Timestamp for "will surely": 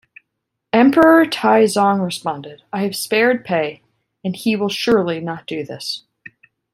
4.55-5.19